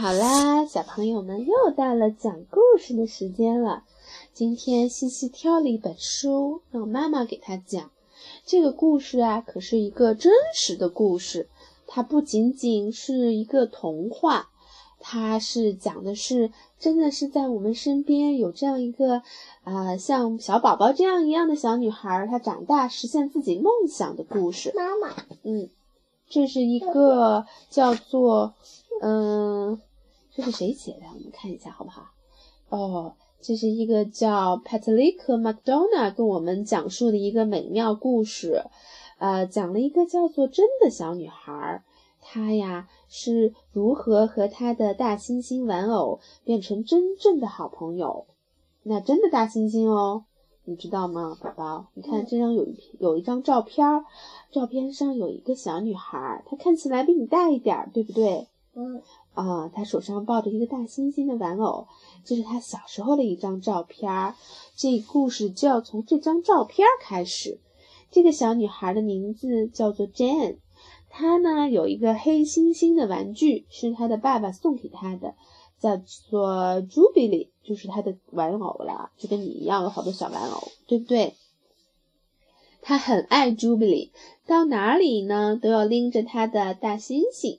[0.00, 3.82] 好啦，小朋友们又到了讲故事的时间了。
[4.32, 7.90] 今天西西挑了一本书，让妈妈给她讲。
[8.46, 11.48] 这个故事啊，可是一个真实的故事。
[11.88, 14.50] 它不仅仅是一个童话，
[15.00, 19.22] 它是讲的是真的是在我们身边有这样一个，
[19.64, 24.72] 呃，像小宝宝这样一样的小女孩，她长大实现自己梦想的故事。
[24.76, 25.12] 妈妈，
[25.42, 25.68] 嗯，
[26.28, 28.54] 这是一个叫做，
[29.02, 29.80] 嗯，
[30.38, 31.06] 这是谁写的？
[31.12, 32.12] 我们看一下好不好？
[32.68, 38.62] 哦，这是一个叫 Patrick McDonough 跟我们讲述的一个美妙故事。
[39.18, 41.82] 呃，讲了一个叫做真的小女孩，
[42.20, 48.26] 她呀是如何和她的大猩猩玩偶变成真正的好朋友。
[48.84, 50.22] 那真的大猩猩哦，
[50.62, 51.86] 你知道吗，宝宝？
[51.94, 53.84] 你看这张有一有一张照片，
[54.52, 58.46] 照片上有一个小女孩，她看起来比你大一点，对不对？
[59.34, 61.86] 啊，她手上抱着一个大猩猩的玩偶，
[62.24, 64.34] 这是她小时候的一张照片。
[64.76, 67.58] 这故事就要从这张照片开始。
[68.10, 70.56] 这个小女孩的名字叫做 Jane，
[71.10, 75.34] 她呢有一个黑猩猩的玩具，是她的爸爸送给她的，
[75.78, 81.34] 叫做 Jubilee，就是她的玩偶了，就跟你一样有好多小玩偶，对不对？
[82.80, 84.10] 她很爱 Jubilee，
[84.46, 87.58] 到哪里呢都要拎着她的大猩猩，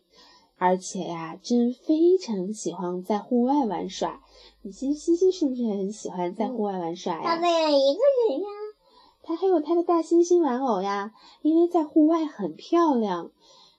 [0.60, 4.22] 而且呀，真非常喜欢在户外玩耍。
[4.62, 7.22] 你西西西是不是很喜欢在户外玩耍呀？
[7.24, 8.48] 他们一个人呀。
[9.24, 13.32] 他还有他的大猩猩玩偶呀，因为在户外很漂亮。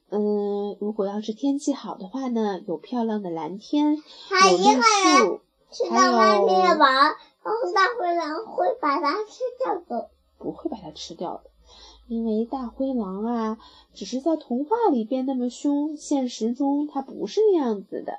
[0.09, 10.11] 嗯，如果要是天气好的话呢，有漂亮的蓝天，有绿树，去到外面玩，然后大灰狼会把它吃掉的。
[10.39, 11.50] 不会把它吃掉的，
[12.11, 13.59] 因为大灰狼啊，
[13.95, 18.19] 只是在童话里变那么凶，现实中它不是那样子的。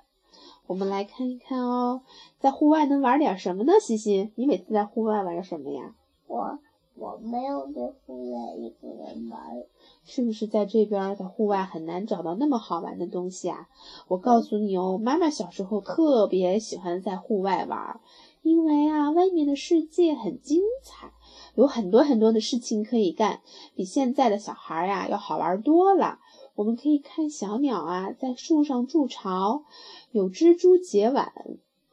[0.65, 2.01] 我们来看一看哦，
[2.39, 3.73] 在户外能玩点什么呢？
[3.81, 5.93] 西西，你每次在户外玩什么呀？
[6.27, 6.57] 我。
[6.93, 9.63] 我没有在户外一个人玩，
[10.03, 13.69] 是不是在这边在户外很难找到那么好玩的东西啊？
[14.07, 17.99] 我告诉你哦，妈妈小时候特别喜欢在户外玩，
[18.43, 21.11] 因为啊，外面的世界很精彩，
[21.55, 23.41] 有很多很多的事情可以干，
[23.75, 26.19] 比现在的小孩呀要好玩多了。
[26.55, 29.63] 我们可以看小鸟啊在树上筑巢，
[30.11, 31.31] 有蜘蛛结网，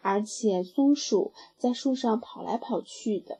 [0.02, 3.38] 而且松鼠在树上跑来跑去的。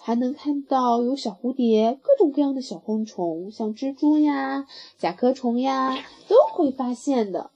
[0.00, 4.66] 还能看到有小蝴蝶，各种各样的小昆虫，像蜘蛛呀、
[4.96, 5.96] 甲壳虫呀，
[6.28, 7.50] 都会发现的。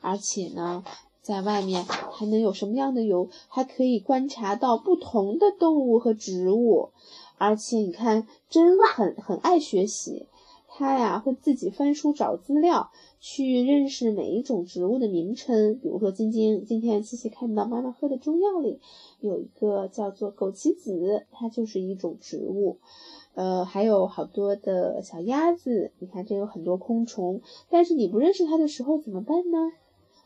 [0.00, 0.84] 而且呢，
[1.22, 3.30] 在外面还能有什么样的有？
[3.48, 6.90] 还可以观察到不同的动物和植物。
[7.38, 10.26] 而且你看，真很很爱学习，
[10.68, 12.90] 他呀会自己翻书找资料。
[13.26, 18.80] 去认识每一种植物的名称，比如说晶晶，今天西西看到妈妈喝的中药里
[19.18, 22.76] 有一个叫做枸杞子，它就是一种植物。
[23.32, 27.40] 呃，还有好多的小鸭子，你看这有很多昆虫，
[27.70, 29.72] 但是你不认识它的时候怎么办呢？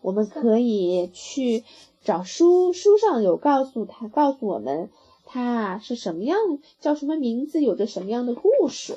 [0.03, 1.63] 我们可以去
[2.03, 4.91] 找书，书上有告诉他，告诉我们
[5.31, 6.39] 它是什么样，
[6.81, 8.97] 叫什么名字，有着什么样的故事。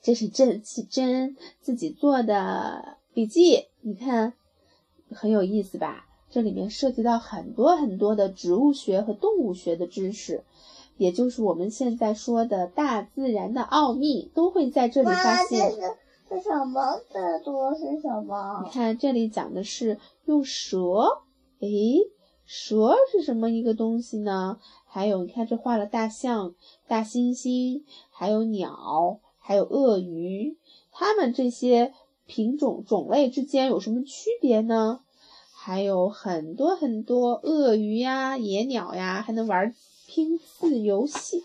[0.00, 4.34] 这是郑启真自己做的笔记，你看
[5.10, 6.06] 很有意思吧？
[6.30, 10.44] 这里面涉及到很多很多的植物学和动物学的知识，
[10.96, 15.72] 也就是我们现在说的大自然的奥秘，都会在这里发现。
[16.30, 17.00] 这是什么？
[17.12, 18.62] 这多是什么？
[18.64, 21.20] 你看这里讲的是用蛇，
[21.58, 21.98] 诶，
[22.54, 24.58] 蛇是什么一个东西呢？
[24.84, 26.54] 还有你看这画了大象、
[26.86, 29.20] 大猩猩，还有鸟。
[29.38, 30.58] 还有鳄鱼，
[30.90, 31.94] 它们这些
[32.26, 35.00] 品种种类之间有什么区别呢？
[35.54, 39.74] 还有很多很多鳄鱼呀、野鸟呀，还能玩
[40.06, 41.42] 拼字游戏。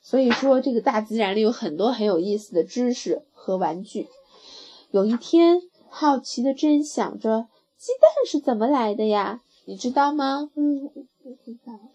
[0.00, 4.06] 所以说，这个大自然里有很多很有意思的知识和玩具。
[4.92, 9.42] 有一天，好奇的真想着，鸡蛋是怎么来的呀？
[9.66, 10.50] 你知道吗？
[10.54, 10.90] 嗯。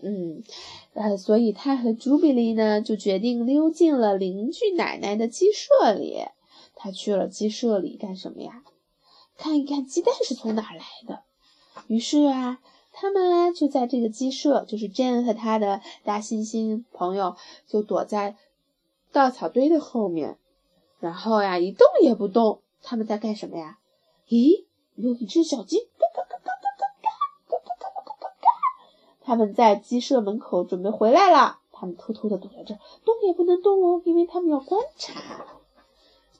[0.01, 0.44] 嗯，
[0.94, 6.25] 呃，所以他和朱比利呢就决定溜进了邻居奶奶的鸡舍里。
[6.75, 8.63] 他去了鸡舍里干什么呀？
[9.38, 11.23] 看一看鸡蛋是从哪来的。
[11.88, 12.59] 于是啊，
[12.91, 18.35] 他们就在这个鸡舍，就是 Jane 和他的大猩猩朋友，就躲在
[19.13, 20.38] 稻草堆的后面，
[21.00, 22.62] 然后呀一动也不动。
[22.81, 23.79] 他们在干什么呀？
[24.27, 24.65] 咦，
[24.95, 25.88] 有一只小鸡。
[29.23, 32.75] 他们在鸡舍门口准备回来了，他们偷偷的躲在这，
[33.06, 35.45] 动也不能动哦，因为他们要观察。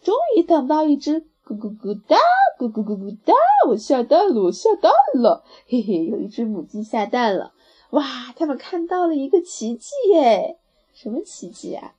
[0.02, 2.18] 终于等到一只咕咕咕哒、
[2.58, 3.34] 咕咕咕咕哒
[3.70, 5.44] 我下蛋了，我下蛋了！
[5.68, 7.54] 嘿嘿，有一只母鸡下蛋了。
[7.92, 10.58] 哇，他们看到了一个奇迹耶！
[10.94, 11.94] 什么奇迹啊？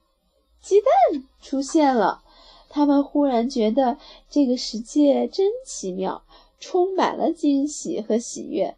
[0.61, 2.23] 鸡蛋出现了。
[2.69, 3.99] 他们忽然觉得
[4.31, 6.23] 这个世界真奇妙，
[6.59, 8.77] 充满了惊喜和喜悦。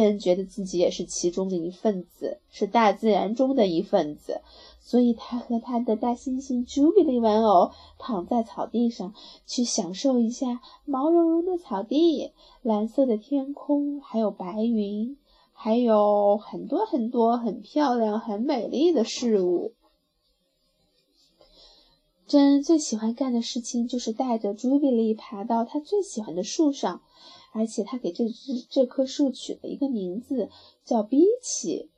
[0.00, 4.40] 真觉得自己也是其中的一份子，是大自然中的一份子。
[4.80, 9.14] 所以，他和他的大猩猩朱比利玩偶躺在草地上，
[9.46, 15.16] 去享受一下毛茸茸的草地、蓝色的天空，还有白云，
[15.52, 19.72] 还有很多很多很漂亮、很美丽的事物。
[22.26, 27.02] 珍最喜欢干的事情就是带着朱比利爬到他最喜欢的树上，
[27.52, 30.48] 而且他给这只这棵树取了一个名字，
[30.84, 31.88] 叫比奇。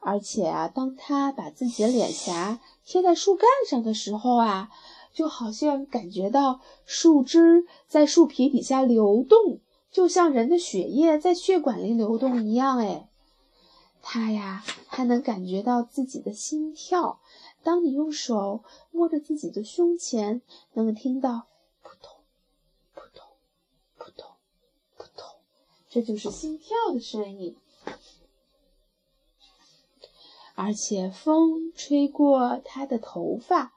[0.00, 4.70] 而且啊，当他把自己的脸颊贴在树干上的时候啊，
[5.12, 9.58] 就好像感觉到树枝在树皮底下流动，
[9.90, 12.78] 就像人的血液在血管里流动一样。
[12.78, 13.08] 哎，
[14.02, 17.18] 他呀还能感觉到自己的心跳。
[17.64, 18.62] 当你用手
[18.92, 20.40] 摸着自己的胸前，
[20.74, 21.46] 能听到
[25.88, 27.56] 这就是心跳的声音。
[30.54, 33.72] 而且风吹过他的头发，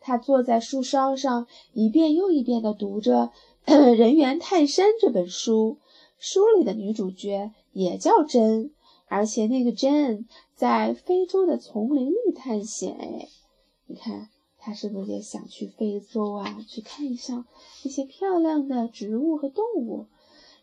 [0.00, 3.30] 他坐在树梢上，一遍又一遍地读着
[3.94, 5.78] 《人猿泰山》这本书。
[6.18, 8.72] 书里的女主角也叫珍，
[9.06, 12.96] 而且那个珍在非洲的丛林里探险。
[12.98, 13.28] 哎，
[13.86, 16.64] 你看，她是不是也想去非洲啊？
[16.66, 17.46] 去看一下
[17.84, 20.06] 那些漂亮的植物和动物？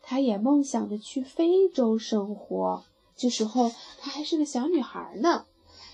[0.02, 2.84] 她也梦想着去非洲生活。
[3.16, 5.46] 这时候，她还是个小女孩呢。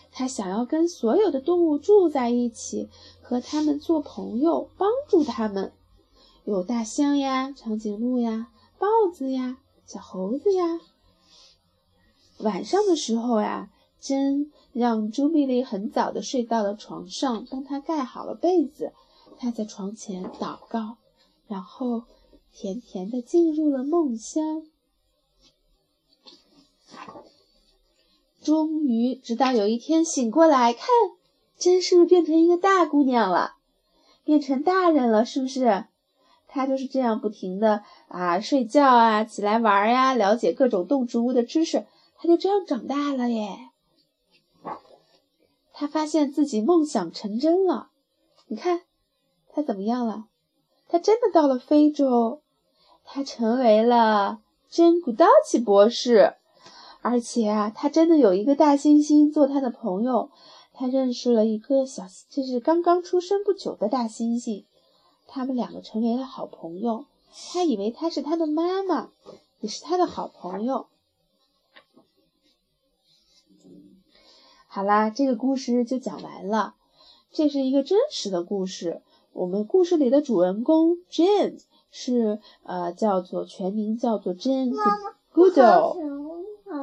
[0.10, 2.90] 他想要跟所有的动物住在一起，
[3.22, 5.72] 和他们做朋友，帮助他们。
[6.44, 8.48] 有大象呀、长颈鹿呀、
[8.80, 10.80] 豹子呀、小猴子呀。
[12.40, 13.70] 晚上的时候呀，
[14.00, 18.94] 珍让朱比利很早的睡到了床上，帮她盖好了被子。
[19.38, 20.98] 她在床前祷告，
[21.48, 22.04] 然后
[22.60, 24.64] 甜甜的进入了梦乡。
[28.42, 30.88] 终于，直到有一天醒过来，看，
[31.56, 33.58] 真是变成一个大姑娘了，
[34.24, 35.86] 变成大人了，是不是？
[36.48, 41.86] 她就是这样不停的啊睡觉啊，起来玩呀，了解各种动植物的知识，
[42.18, 43.70] 她就这样长大了耶。
[45.74, 47.92] 她发现自己梦想成真了，
[48.48, 48.82] 你看，
[49.54, 50.26] 她怎么样了？
[50.88, 52.42] 她真的到了非洲，
[53.10, 56.36] 她成为了真古道奇博士。
[57.02, 60.30] 而且啊，他真的有一个大猩猩做他的朋友。
[60.74, 64.66] 他认识了一个小，就是刚刚出生不久的大猩猩，
[65.26, 67.06] 他们两个成为了好朋友。
[67.54, 69.10] 他以为他是他的妈妈，
[69.62, 70.88] 也是他的好朋友。
[74.68, 76.76] 好啦，这个故事就讲完了。
[77.32, 79.02] 这是一个真实的故事。
[79.32, 81.62] 我们故事里的主人公 Jane
[81.92, 84.74] 是呃，叫做全名叫做 Jane
[85.34, 85.98] Goodall。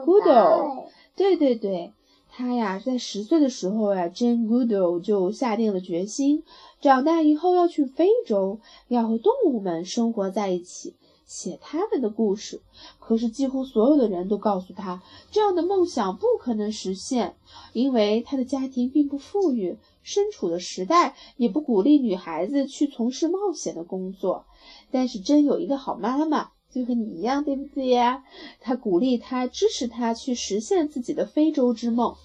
[0.04, 1.92] Goodall，对对对，
[2.30, 6.42] 他呀，在十岁的时候呀，Jane Goodall 就下定了决心，
[6.80, 8.58] 长大以后要去非洲，
[8.88, 10.94] 要和动物们生活在一起，
[11.26, 12.60] 写他们的故事。
[12.98, 17.36] 可是，几乎所有的人都告诉他，这样的梦想不可能实现，
[17.72, 24.44] 因为他的家庭并不富裕，身处的时代也不鼓励女孩子去从事冒险的工作。
[24.90, 26.50] 但是，真有一个好妈妈。
[26.74, 28.24] 就和你一样，对不对呀？
[28.58, 32.16] 他鼓励他，支持他去实现自己的非洲之梦。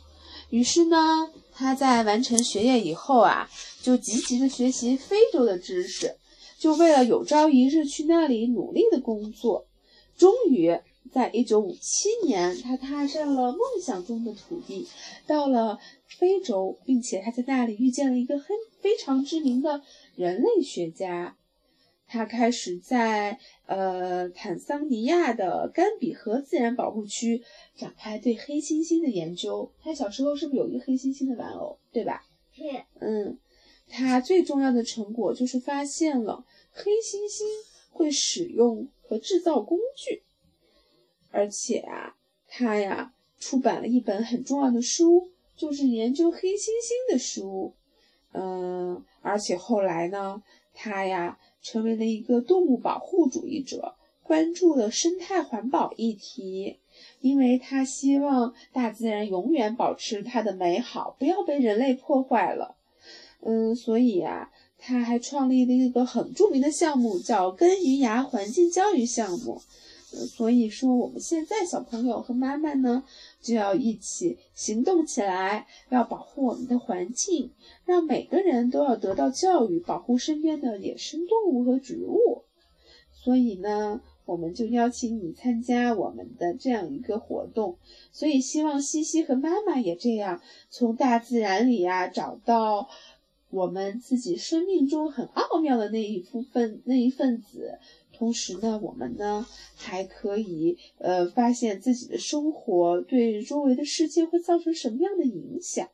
[0.50, 3.48] 于是呢，他在完成学业以后啊，
[3.84, 6.16] 就积极的学习非洲的知识，
[6.60, 9.66] 就为了有朝一日去那里努力的工作。
[10.18, 10.78] 终于，
[11.14, 14.86] 在一九五七年，他踏上了梦想中的土地，
[15.26, 18.48] 到了非洲，并且他在那里遇见了一个很
[18.82, 19.82] 非常知名的
[20.16, 21.38] 人类学家。
[22.12, 27.44] 他开始在呃坦桑尼亚的甘比河自然保护区
[27.76, 29.72] 展开对黑猩猩的研究。
[29.82, 32.26] 他小时候是不是有一个黑猩猩的玩偶，对吧？
[32.52, 32.64] 是。
[33.00, 33.38] 嗯，
[33.90, 37.44] 他最重要的成果就是发现了黑猩猩
[37.92, 40.22] 会使用和制造工具，
[41.32, 42.16] 而且啊，
[42.48, 47.74] 他呀出版了一本很重要的书，就是研究黑猩猩的书。
[48.32, 50.42] 嗯，而且后来呢，
[50.74, 51.40] 他呀。
[51.62, 56.80] 成为了一个动物保护主义者，关注了生态环保议题，
[57.20, 62.78] 因为他希望大自然永远保持它的美好，不要被人类破坏了。
[63.42, 69.62] 嗯，所以啊，他还创立了一个很著名的项目，叫根鱼芽环境教育项目。
[70.12, 73.04] 所以说我们现在小朋友和妈妈呢，
[73.42, 77.52] 就要一起行动起来，要保护我们的环境，
[77.86, 82.44] 让每个人都要得到教育，保护身边的野生动物和植物。
[83.14, 87.78] 所以呢，我们就邀请你参加我们的这样一个活动。
[88.12, 90.42] 所以希望西西和妈妈也这样，
[90.72, 92.90] 从大自然里呀找到
[93.50, 97.80] 我们自己生命中很奥妙的那一部分那一份子。
[98.12, 105.88] 同时呢，我们呢还可以呃发现自己的生活对周围的世界会造成什么样的影响。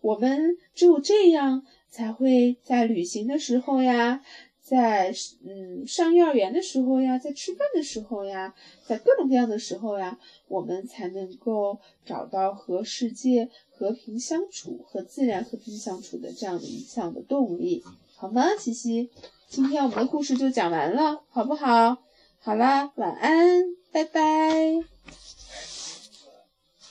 [0.00, 4.22] 我们只有这样，才会在旅行的时候呀，
[4.70, 5.12] 在
[5.44, 8.54] 嗯上幼儿园的时候呀，在吃饭的时候呀，
[8.86, 17.82] 在各种各样的时候呀，我们才能够找到和世界和平相处、和自然和平相处的这样的一项的动力，
[18.14, 19.10] 好吗，西西？
[19.48, 21.96] 今天我们的故事就讲完了，好不好？
[22.38, 24.20] 好啦，晚安，拜拜。